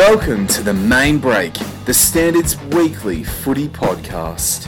[0.00, 1.52] Welcome to the main break,
[1.84, 4.66] the Standards Weekly Footy Podcast.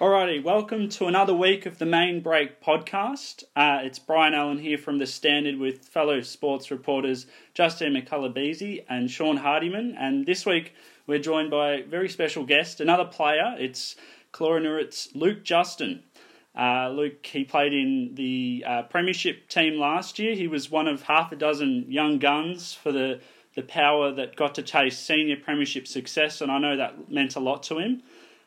[0.00, 3.44] Alrighty, welcome to another week of the Main Break podcast.
[3.54, 9.08] Uh, it's Brian Allen here from The Standard with fellow sports reporters Justin McCullough and
[9.08, 9.94] Sean Hardiman.
[9.96, 10.74] And this week
[11.06, 13.54] we're joined by a very special guest, another player.
[13.56, 13.94] It's
[14.32, 16.02] Kolora-Noorat's Luke Justin.
[16.56, 20.34] Uh, Luke, he played in the uh, Premiership team last year.
[20.34, 23.20] He was one of half a dozen young guns for the,
[23.54, 27.40] the power that got to chase senior Premiership success, and I know that meant a
[27.40, 28.02] lot to him.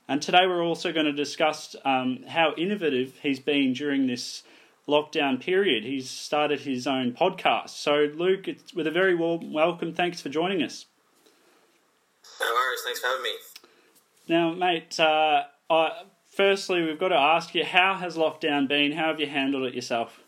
[0.08, 4.41] And today we're also going to discuss um, how innovative he's been during this
[4.88, 5.84] lockdown period.
[5.84, 7.70] He's started his own podcast.
[7.70, 9.94] So, Luke, it's with a very warm welcome.
[9.94, 10.88] Thanks for joining us.
[12.41, 12.81] No worries.
[12.84, 13.31] Thanks for having me.
[14.28, 16.03] Now, mate, uh, I,
[16.40, 18.94] firstly, we've got to ask you how has lockdown been?
[18.94, 20.23] How have you handled it yourself?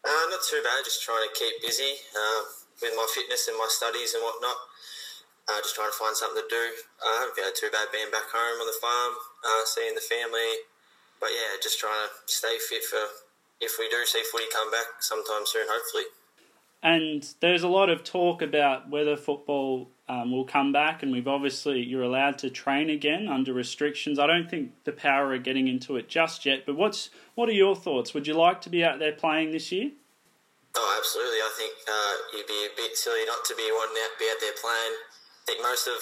[0.00, 0.80] Uh, not too bad.
[0.82, 2.40] Just trying to keep busy uh,
[2.80, 4.56] with my fitness and my studies and whatnot
[5.50, 6.64] uh, just trying to find something to do.
[7.02, 10.62] I haven't been too bad being back home on the farm, uh, seeing the family.
[11.18, 13.02] But yeah, just trying to stay fit for
[13.60, 16.08] if we do see footy come back sometime soon, hopefully.
[16.82, 21.28] And there's a lot of talk about whether football um, will come back, and we've
[21.28, 24.18] obviously you're allowed to train again under restrictions.
[24.18, 26.64] I don't think the power are getting into it just yet.
[26.64, 28.14] But what's what are your thoughts?
[28.14, 29.90] Would you like to be out there playing this year?
[30.74, 31.38] Oh, absolutely.
[31.38, 34.40] I think uh, you'd be a bit silly not to be wanting to be out
[34.40, 34.94] there playing
[35.40, 35.98] I think most of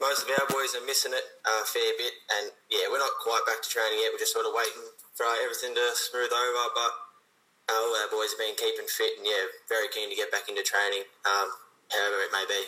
[0.00, 3.42] most of our boys are missing it a fair bit, and yeah, we're not quite
[3.46, 4.12] back to training yet.
[4.12, 6.92] We're just sort of waiting for everything to smooth over, but
[7.70, 10.62] all our boys have been keeping fit, and yeah, very keen to get back into
[10.62, 11.48] training, um,
[11.88, 12.62] however it may be.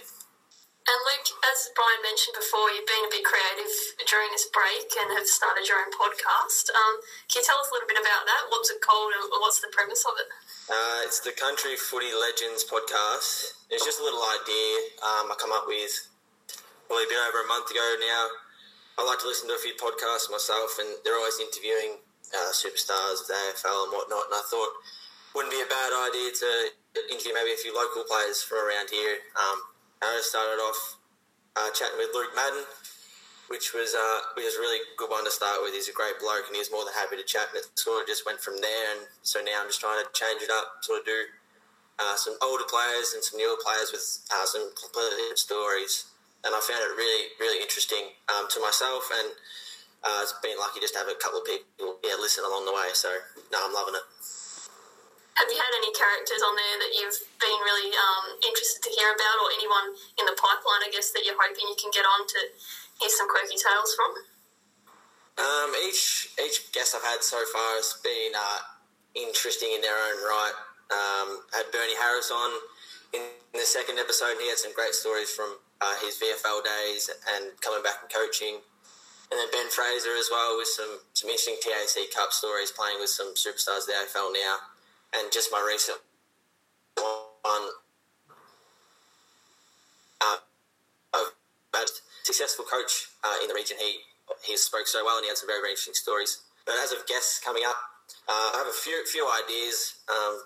[0.87, 3.75] And Luke, as Brian mentioned before, you've been a bit creative
[4.07, 6.71] during this break and have started your own podcast.
[6.71, 8.47] Um, can you tell us a little bit about that?
[8.55, 10.31] What's it called and what's the premise of it?
[10.71, 13.67] Uh, it's the Country Footy Legends podcast.
[13.67, 15.91] It's just a little idea um, I come up with
[16.87, 18.31] probably a bit over a month ago now.
[18.95, 21.99] I like to listen to a few podcasts myself, and they're always interviewing
[22.35, 24.27] uh, superstars of the AFL and whatnot.
[24.31, 24.73] And I thought
[25.35, 26.51] wouldn't be a bad idea to
[27.13, 29.21] interview maybe a few local players from around here.
[29.37, 29.59] Um,
[30.01, 30.99] I started off
[31.57, 32.65] uh, chatting with Luke Madden,
[33.49, 35.77] which was uh, which was a really good one to start with.
[35.77, 37.53] He's a great bloke, and he was more than happy to chat.
[37.53, 38.85] And it sort of just went from there.
[38.97, 41.21] And so now I'm just trying to change it up, sort of do
[42.01, 46.17] uh, some older players and some newer players with uh, some completely different stories
[46.47, 49.35] and I found it really, really interesting um, to myself, and
[50.07, 52.73] uh, it's been lucky just to have a couple of people yeah listen along the
[52.73, 52.95] way.
[52.95, 53.11] So
[53.51, 54.07] no, I'm loving it.
[55.37, 59.13] Have you had any characters on there that you've been really um, interested to hear
[59.13, 60.81] about, or anyone in the pipeline?
[60.81, 62.41] I guess that you're hoping you can get on to
[63.05, 64.11] hear some quirky tales from.
[65.37, 68.61] Um, each each guest I've had so far has been uh,
[69.13, 70.57] interesting in their own right.
[70.89, 72.51] Um, had Bernie Harris on
[73.13, 73.21] in
[73.53, 77.53] the second episode, and he had some great stories from uh, his VFL days and
[77.61, 78.65] coming back and coaching.
[79.31, 83.11] And then Ben Fraser as well with some, some interesting TAC Cup stories, playing with
[83.11, 84.57] some superstars of the AFL now.
[85.19, 85.99] And just my recent
[86.95, 87.67] one,
[90.21, 90.39] uh,
[91.15, 91.87] a
[92.23, 93.77] successful coach uh, in the region.
[93.79, 93.99] He
[94.43, 96.43] he spoke so well and he had some very, very interesting stories.
[96.67, 97.79] But as of guests coming up,
[98.29, 99.99] uh, I have a few few ideas.
[100.11, 100.43] Um,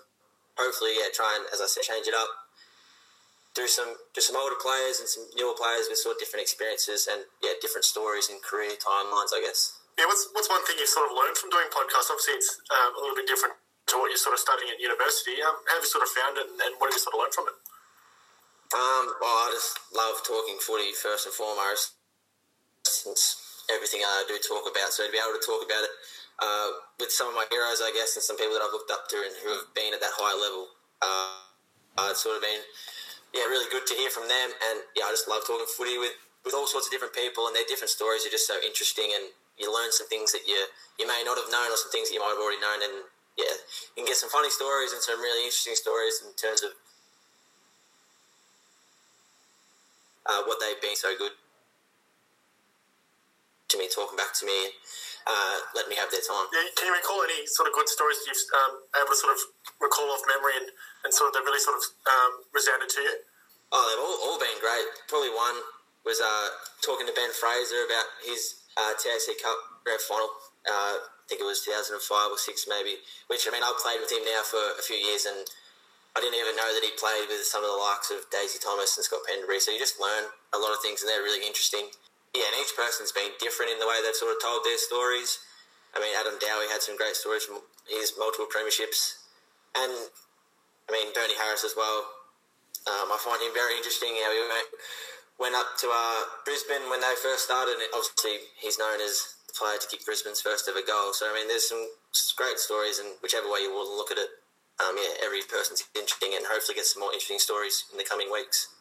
[0.57, 2.29] hopefully, yeah, try and, as I said, change it up
[3.53, 7.07] do some do some older players and some newer players with sort of different experiences
[7.11, 9.75] and yeah, different stories and career timelines, I guess.
[9.99, 12.07] Yeah, what's what's one thing you've sort of learned from doing podcasts?
[12.07, 13.59] Obviously, it's um, a little bit different
[13.91, 15.43] to what you're sort of studying at university.
[15.43, 17.19] Um, how have you sort of found it, and, and what have you sort of
[17.19, 17.57] learned from it?
[18.71, 21.99] Um, well, I just love talking footy first and foremost,
[22.87, 23.35] since
[23.67, 24.95] everything I do talk about.
[24.95, 25.93] So to be able to talk about it
[26.39, 29.11] uh, with some of my heroes, I guess, and some people that I've looked up
[29.11, 30.71] to and who have been at that high level,
[31.03, 32.63] uh, it's sort of been
[33.31, 34.49] yeah, really good to hear from them.
[34.71, 37.55] And yeah, I just love talking footy with, with all sorts of different people, and
[37.55, 39.11] their different stories are just so interesting.
[39.15, 40.57] And you learn some things that you
[40.99, 42.83] you may not have known, or some things that you might have already known.
[42.83, 42.95] And
[43.39, 43.55] yeah,
[43.95, 46.75] you can get some funny stories and some really interesting stories in terms of
[50.27, 51.33] uh, what they've been so good
[53.71, 54.75] to me, talking back to me,
[55.25, 56.49] uh, let me have their time.
[56.51, 59.33] Yeah, can you recall any sort of good stories that you've um, able to sort
[59.33, 59.41] of
[59.79, 60.67] recall off memory and,
[61.05, 63.15] and sort of that really sort of um, resounded to you?
[63.71, 64.87] Oh, they've all, all been great.
[65.07, 65.61] Probably one
[66.03, 66.47] was uh,
[66.81, 70.27] talking to Ben Fraser about his uh, TAC Cup grand final.
[70.65, 72.99] Uh, I think it was 2005 or six maybe.
[73.29, 75.45] Which I mean, I've played with him now for a few years, and
[76.17, 78.97] I didn't even know that he played with some of the likes of Daisy Thomas
[78.97, 79.61] and Scott Pendlebury.
[79.61, 81.93] So you just learn a lot of things, and they're really interesting
[82.31, 85.39] yeah, and each person's been different in the way they've sort of told their stories.
[85.91, 87.59] I mean, Adam Dowie had some great stories from
[87.91, 89.27] his multiple premierships,
[89.75, 90.07] and
[90.87, 92.07] I mean Bernie Harris as well.
[92.87, 94.15] Um, I find him very interesting.
[94.15, 94.41] How he
[95.37, 99.53] went, up to uh, Brisbane when they first started, and obviously he's known as the
[99.53, 101.11] player to kick Brisbane's first ever goal.
[101.11, 101.83] So I mean, there's some
[102.39, 104.31] great stories, and whichever way you want to look at it,
[104.79, 108.31] um, yeah, every person's interesting, and hopefully get some more interesting stories in the coming
[108.31, 108.71] weeks.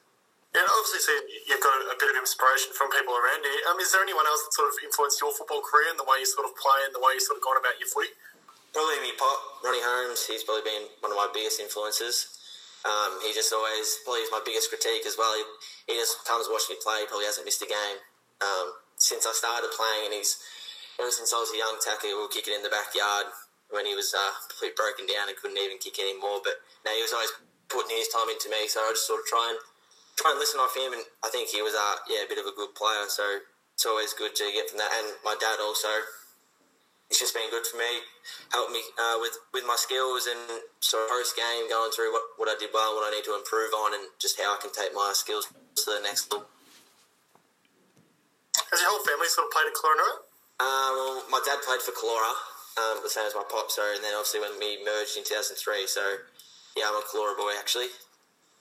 [0.50, 1.14] Yeah, obviously, so
[1.46, 3.54] you've got a bit of inspiration from people around you.
[3.70, 6.18] Um, is there anyone else that sort of influenced your football career and the way
[6.18, 8.10] you sort of play and the way you sort of gone about your footy?
[8.74, 10.26] Probably me pop, Ronnie Holmes.
[10.26, 12.34] He's probably been one of my biggest influences.
[12.82, 15.30] Um, he just always probably is my biggest critique as well.
[15.38, 17.02] He, he just comes watch me play.
[17.02, 17.98] He probably hasn't missed a game
[18.42, 20.40] um, since I started playing, and he's
[20.98, 23.30] ever since I was a young tackle, we were kicking in the backyard
[23.70, 26.42] when he was uh, completely broken down and couldn't even kick anymore.
[26.42, 27.30] But now he was always
[27.70, 29.60] putting his time into me, so I just sort of try and
[30.20, 32.44] try and listen off him, and I think he was uh, yeah a bit of
[32.44, 33.08] a good player.
[33.08, 33.24] So
[33.72, 34.92] it's always good to get from that.
[34.92, 35.88] And my dad also,
[37.08, 38.04] it's just been good for me,
[38.52, 42.36] helped me uh, with with my skills and sort of post game going through what,
[42.36, 44.70] what I did well, what I need to improve on, and just how I can
[44.70, 46.44] take my skills to the next level.
[48.70, 50.30] Has your whole family sort of played at Kolora
[50.60, 52.32] well, my dad played for Kolora,
[52.78, 55.86] um, the same as my pop, so, and then obviously when we merged in 2003,
[55.86, 56.00] so
[56.76, 57.88] yeah, I'm a Kolora boy actually.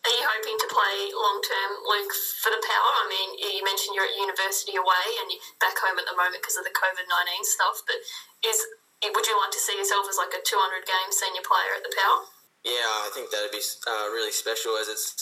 [0.07, 2.92] Are you hoping to play long term, Luke, for the Power?
[3.04, 6.40] I mean, you mentioned you're at university away and you're back home at the moment
[6.40, 8.00] because of the COVID 19 stuff, but
[8.48, 8.63] is
[9.04, 11.92] would you like to see yourself as like a 200 game senior player at the
[11.92, 12.31] Power?
[12.63, 15.16] Yeah, I think that'd be uh, really special as it's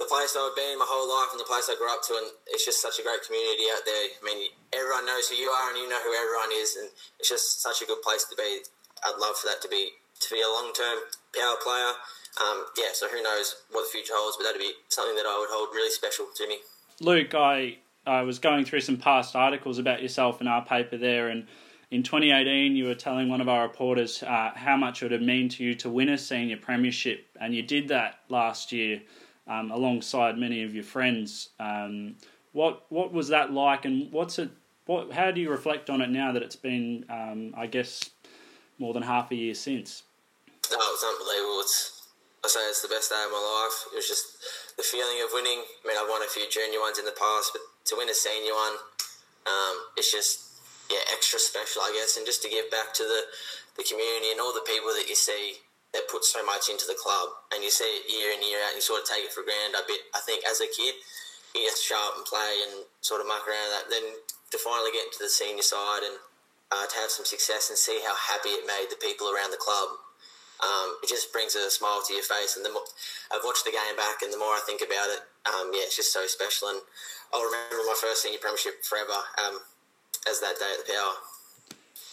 [0.00, 2.28] the place I've been my whole life and the place I grew up to, and
[2.48, 4.04] it's just such a great community out there.
[4.16, 6.88] I mean, everyone knows who you are and you know who everyone is, and
[7.20, 8.64] it's just such a good place to be.
[9.04, 9.96] I'd love for that to be
[10.28, 10.98] to be a long term
[11.32, 11.94] power player
[12.40, 15.38] um, yeah, so who knows what the future holds, but that'd be something that I
[15.38, 16.58] would hold really special to me.
[17.00, 21.28] Luke, I, I was going through some past articles about yourself in our paper there,
[21.28, 21.46] and
[21.92, 25.48] in 2018 you were telling one of our reporters uh, how much it would mean
[25.50, 29.00] to you to win a senior premiership, and you did that last year
[29.46, 31.50] um, alongside many of your friends.
[31.60, 32.16] Um,
[32.52, 34.50] what what was that like, and what's it?
[34.86, 38.10] What how do you reflect on it now that it's been, um, I guess,
[38.78, 40.02] more than half a year since?
[40.72, 41.60] Oh, it was unbelievable.
[41.60, 41.94] It's
[42.44, 43.88] I say it's the best day of my life.
[43.92, 44.36] It was just
[44.76, 45.64] the feeling of winning.
[45.64, 48.16] I mean, I've won a few junior ones in the past, but to win a
[48.16, 48.76] senior one,
[49.48, 50.60] um, it's just
[50.92, 52.20] yeah extra special, I guess.
[52.20, 53.24] And just to give back to the
[53.80, 55.64] the community and all the people that you see
[55.96, 58.76] that put so much into the club, and you see it year in year out,
[58.76, 59.80] and you sort of take it for granted.
[59.80, 61.00] A bit, I think, as a kid,
[61.56, 63.88] you get to show up and play and sort of muck around that.
[63.88, 64.04] Then
[64.52, 66.20] to finally get into the senior side and
[66.68, 69.58] uh, to have some success and see how happy it made the people around the
[69.58, 69.96] club
[70.62, 72.56] um, it just brings a smile to your face.
[72.56, 72.84] And the more
[73.32, 75.96] I've watched the game back, and the more I think about it, um, yeah, it's
[75.96, 76.68] just so special.
[76.68, 76.80] And
[77.32, 79.58] I'll remember my first senior premiership forever um,
[80.28, 81.14] as that day at the Power.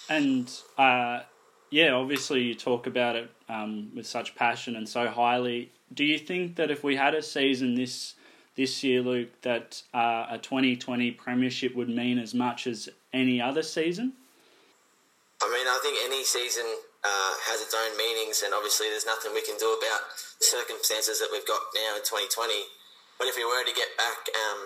[0.09, 1.23] And uh,
[1.69, 5.71] yeah, obviously you talk about it um, with such passion and so highly.
[5.93, 8.15] Do you think that if we had a season this
[8.55, 13.63] this year, Luke, that uh, a 2020 premiership would mean as much as any other
[13.63, 14.13] season?
[15.41, 16.65] I mean, I think any season
[17.01, 21.17] uh, has its own meanings, and obviously there's nothing we can do about the circumstances
[21.17, 22.29] that we've got now in 2020.
[23.17, 24.59] But if we were to get back um,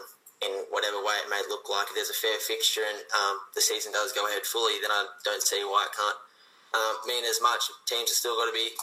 [0.43, 3.63] in whatever way it may look like, if there's a fair fixture and um, the
[3.63, 6.19] season does go ahead fully, then I don't see why it can't
[6.75, 7.71] um, mean as much.
[7.87, 8.75] Teams have still got to be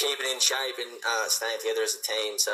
[0.00, 2.36] keeping in shape and uh, staying together as a team.
[2.40, 2.52] So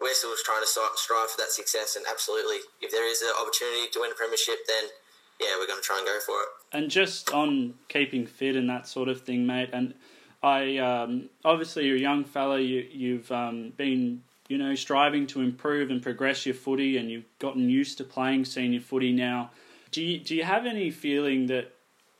[0.00, 1.96] we're still trying to strive for that success.
[1.96, 4.92] And absolutely, if there is an opportunity to win a premiership, then
[5.40, 6.48] yeah, we're going to try and go for it.
[6.72, 9.70] And just on keeping fit and that sort of thing, mate.
[9.72, 9.94] And
[10.42, 12.60] I um, obviously you're a young fella.
[12.60, 17.38] You you've um, been you know striving to improve and progress your footy, and you've
[17.38, 19.50] gotten used to playing senior footy now.
[19.90, 21.72] Do you do you have any feeling that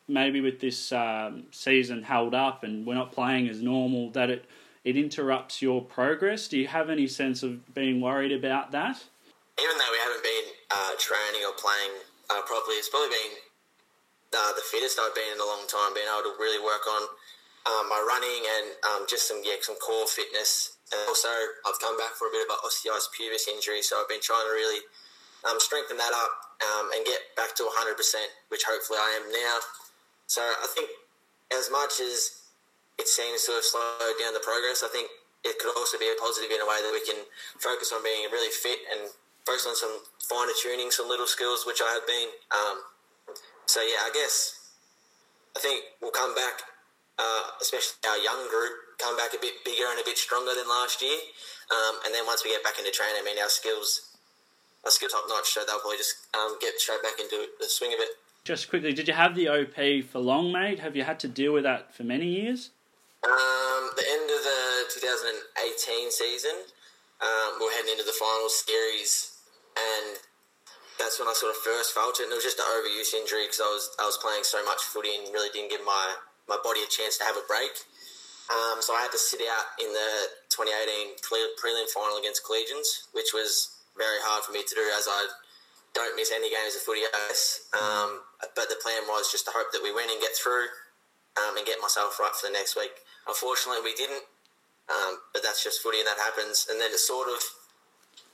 [0.08, 4.44] maybe with this um, season held up and we're not playing as normal that it
[4.84, 6.48] it interrupts your progress?
[6.48, 9.04] Do you have any sense of being worried about that?
[9.60, 11.90] Even though we haven't been uh, training or playing
[12.30, 12.76] uh, properly.
[12.76, 13.34] It's probably been
[14.36, 15.96] uh, the fittest I've been in a long time.
[15.96, 17.02] Being able to really work on
[17.68, 20.76] um, my running and um, just some yeah some core fitness.
[20.88, 21.28] And also,
[21.68, 24.48] I've come back for a bit of an osteitis pubis injury, so I've been trying
[24.48, 24.80] to really
[25.44, 26.32] um, strengthen that up
[26.64, 27.92] um, and get back to 100%,
[28.48, 29.56] which hopefully I am now.
[30.26, 30.88] So I think
[31.52, 32.48] as much as
[32.96, 35.12] it seems to have slowed down the progress, I think
[35.44, 37.20] it could also be a positive in a way that we can
[37.60, 39.12] focus on being really fit and
[39.48, 42.28] focus on some finer tuning, some little skills, which I have been.
[42.52, 42.76] Um,
[43.64, 44.68] so yeah, I guess
[45.56, 46.60] I think we'll come back,
[47.18, 50.68] uh, especially our young group, come back a bit bigger and a bit stronger than
[50.68, 51.16] last year.
[51.72, 54.12] Um, and then once we get back into training, I mean, our skills,
[54.84, 57.92] our skills top notch, so they'll probably just um, get straight back into the swing
[57.92, 58.20] of it.
[58.44, 60.78] Just quickly, did you have the OP for long, mate?
[60.78, 62.70] Have you had to deal with that for many years?
[63.24, 64.60] Um, the end of the
[64.94, 66.54] 2018 season,
[67.20, 69.37] um, we are heading into the final series,
[69.78, 70.18] and
[70.98, 72.26] that's when I sort of first felt it.
[72.26, 74.82] And it was just an overuse injury because I was I was playing so much
[74.82, 76.18] footy and really didn't give my,
[76.50, 77.72] my body a chance to have a break.
[78.48, 80.10] Um, so I had to sit out in the
[80.48, 85.28] 2018 prelim final against Collegians, which was very hard for me to do as I
[85.92, 87.68] don't miss any games of footy, I guess.
[87.76, 88.24] Um,
[88.56, 90.72] but the plan was just to hope that we win and get through
[91.36, 93.04] um, and get myself right for the next week.
[93.28, 94.24] Unfortunately, we didn't,
[94.88, 96.64] um, but that's just footy and that happens.
[96.72, 97.44] And then it sort of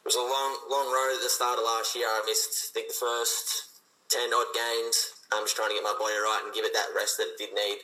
[0.05, 2.05] it was a long, long road at the start of last year.
[2.05, 3.81] I missed, I think, the first
[4.13, 5.17] 10 odd games.
[5.33, 7.41] I'm just trying to get my body right and give it that rest that it
[7.41, 7.81] did need.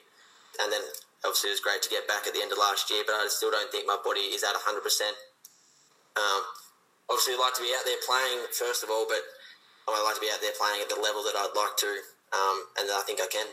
[0.60, 0.84] And then
[1.24, 3.24] obviously it was great to get back at the end of last year, but I
[3.32, 4.60] still don't think my body is at 100%.
[6.20, 6.42] Um,
[7.08, 9.24] obviously, I'd like to be out there playing, first of all, but
[9.88, 11.92] I'd like to be out there playing at the level that I'd like to,
[12.36, 13.48] um, and I think I can.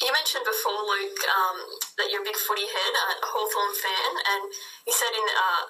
[0.00, 1.58] You mentioned before, Luke, um,
[2.00, 4.42] that you're a big footy head, a Hawthorn fan, and
[4.88, 5.62] you said in uh,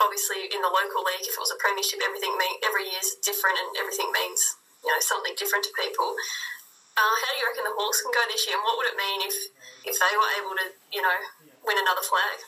[0.00, 3.56] obviously in the local league, if it was a premiership, everything mean, every is different
[3.60, 6.12] and everything means you know something different to people.
[6.94, 8.94] Uh, how do you reckon the Hawks can go this year, and what would it
[8.94, 9.34] mean if
[9.82, 11.18] if they were able to, you know,
[11.66, 12.38] win another flag?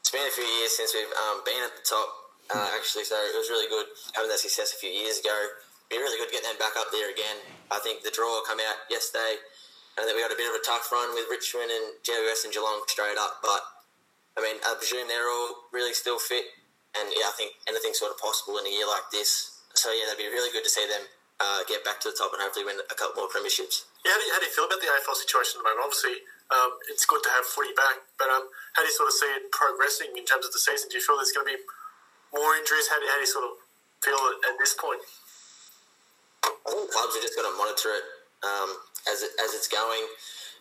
[0.00, 2.08] It's been a few years since we've um, been at the top,
[2.50, 5.30] uh, actually, so it was really good having that success a few years ago.
[5.30, 7.36] It'd be really good getting them back up there again.
[7.68, 9.38] I think the draw come out yesterday,
[10.00, 12.52] and then we got a bit of a tough run with Richmond and GWS and
[12.56, 13.44] Geelong straight up.
[13.44, 13.60] But
[14.36, 16.44] I mean, I presume they're all really still fit,
[16.96, 19.60] and yeah, I think anything's sort of possible in a year like this.
[19.76, 21.04] So yeah, that'd be really good to see them
[21.40, 23.88] uh, get back to the top and hopefully win a couple more premierships.
[24.04, 25.84] Yeah, how do you, how do you feel about the AFL situation at the moment?
[25.90, 26.16] Obviously,
[26.52, 28.46] um, it's good to have footy back, but um,
[28.76, 30.92] how do you sort of see it progressing in terms of the season?
[30.92, 31.60] Do you feel there's going to be
[32.30, 32.86] more injuries?
[32.92, 33.56] How do, how do you sort of
[34.04, 35.00] feel at, at this point?
[36.44, 38.06] I think clubs are just going to monitor it
[38.44, 38.70] um,
[39.10, 40.04] as it, as it's going.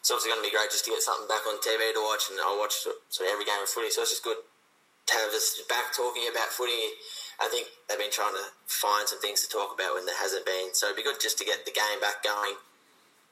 [0.02, 2.34] It's obviously going to be great just to get something back on TV to watch,
[2.34, 5.30] and I watch sort of every game of footy, so it's just good to have
[5.30, 6.98] us back talking about footy.
[7.38, 10.46] I think they've been trying to find some things to talk about when there hasn't
[10.46, 12.58] been, so it'd be good just to get the game back going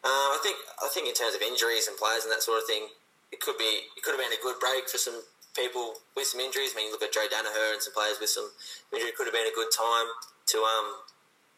[0.03, 2.65] uh, I think I think in terms of injuries and players and that sort of
[2.67, 2.87] thing,
[3.35, 6.39] it could be it could have been a good break for some people with some
[6.39, 6.71] injuries.
[6.71, 8.47] I mean, look at Joe Daniher and some players with some
[8.95, 9.11] injury.
[9.11, 10.07] It could have been a good time
[10.55, 11.03] to um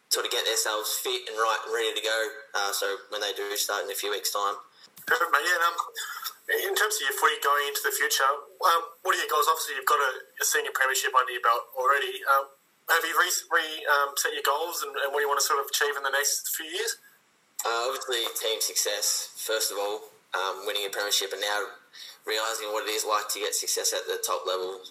[0.09, 2.19] sort of get themselves fit and right and ready to go.
[2.57, 4.57] Uh, so when they do start in a few weeks' time.
[5.07, 5.45] Perfect, mate.
[5.45, 5.77] Yeah, um,
[6.51, 9.47] in terms of your footy going into the future, um, what are your goals?
[9.47, 12.21] Obviously, you've got a, a senior premiership under your belt already.
[12.27, 12.51] Um,
[12.91, 15.63] have you re, re um, set your goals and, and what you want to sort
[15.63, 16.99] of achieve in the next few years?
[17.63, 21.77] Uh, obviously, team success, first of all, um, winning a premiership and now
[22.25, 24.81] realising what it is like to get success at the top level.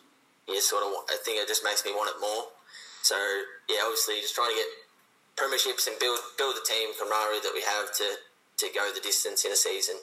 [0.49, 2.51] You sort of, I think it just makes me want it more.
[3.03, 3.17] So,
[3.69, 4.71] yeah, obviously, just trying to get
[5.39, 8.07] premierships and build build the team camaraderie that we have to,
[8.61, 9.97] to go the distance in a season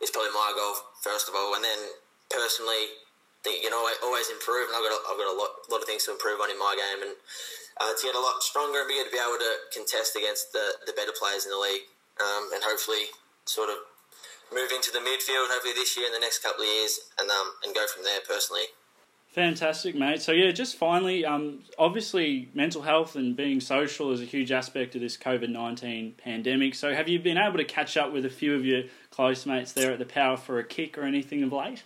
[0.00, 1.54] is probably my goal, first of all.
[1.54, 1.94] And then,
[2.30, 2.98] personally,
[3.42, 5.82] think you can always, always improve, and I've got a, I've got a lot, lot
[5.82, 7.14] of things to improve on in my game, and
[7.80, 10.50] uh, to get a lot stronger and be able to be able to contest against
[10.52, 11.86] the, the better players in the league
[12.18, 13.14] um, and hopefully
[13.46, 13.78] sort of
[14.50, 17.54] move into the midfield hopefully this year and the next couple of years and um,
[17.64, 18.74] and go from there personally.
[19.32, 20.22] Fantastic, mate.
[20.22, 24.94] So yeah, just finally, um, obviously, mental health and being social is a huge aspect
[24.94, 26.74] of this COVID nineteen pandemic.
[26.74, 29.72] So, have you been able to catch up with a few of your close mates
[29.72, 31.84] there at the Power for a kick or anything of late?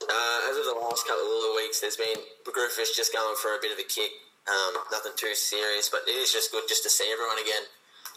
[0.00, 3.58] Uh, as of the last couple of weeks, there's been Griffiths just going for a
[3.60, 4.10] bit of a kick.
[4.46, 7.64] Um, nothing too serious, but it is just good just to see everyone again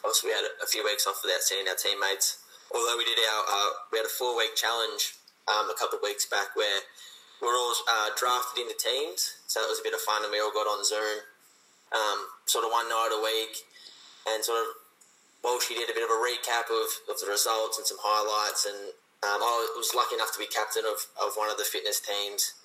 [0.04, 2.44] obviously we had a few weeks off without seeing our teammates.
[2.74, 5.16] Although we did our uh, we had a four week challenge
[5.48, 6.82] um, a couple of weeks back where
[7.42, 10.42] were all uh, drafted into teams, so that was a bit of fun, and we
[10.42, 11.22] all got on Zoom,
[11.94, 13.54] um, sort of one night a week,
[14.30, 14.74] and sort of
[15.46, 18.92] Walshy did a bit of a recap of, of the results and some highlights, and
[19.26, 22.58] um, I was lucky enough to be captain of, of one of the fitness teams,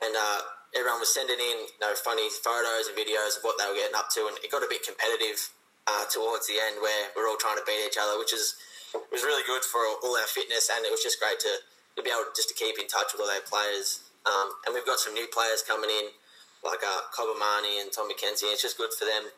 [0.00, 0.40] and uh,
[0.78, 3.98] everyone was sending in you know, funny photos and videos of what they were getting
[3.98, 5.50] up to, and it got a bit competitive
[5.86, 8.54] uh, towards the end where we're all trying to beat each other, which is
[9.12, 11.52] was really good for all our fitness, and it was just great to,
[11.96, 14.04] to be able just to keep in touch with all our players.
[14.28, 16.12] Um, and we've got some new players coming in,
[16.64, 18.52] like uh, and Tom McKenzie.
[18.52, 19.32] It's just good for them,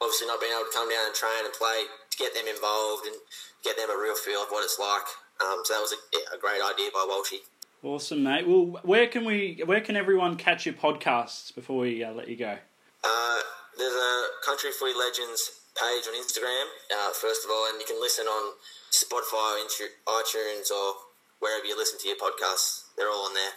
[0.00, 3.06] obviously not being able to come down and train and play to get them involved
[3.06, 3.16] and
[3.64, 5.06] get them a real feel of what it's like.
[5.42, 7.42] Um, so that was a, yeah, a great idea by Walshy.
[7.82, 8.46] Awesome, mate.
[8.46, 12.36] Well, where can we, where can everyone catch your podcasts before we uh, let you
[12.36, 12.54] go?
[13.02, 13.38] Uh,
[13.76, 18.00] there's a Country Footy Legends page on Instagram, uh, first of all, and you can
[18.00, 18.54] listen on
[18.92, 19.58] Spotify,
[20.06, 20.94] iTunes, or
[21.42, 22.84] wherever you listen to your podcasts.
[22.96, 23.50] They're all on there.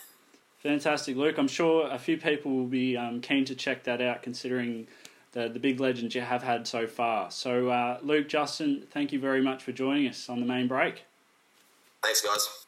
[0.63, 1.37] Fantastic, Luke.
[1.37, 4.87] I'm sure a few people will be um, keen to check that out, considering
[5.33, 7.29] the, the big legends you have had so far.
[7.29, 11.03] So, uh, Luke, Justin, thank you very much for joining us on the main break.
[12.01, 12.64] Thanks, guys.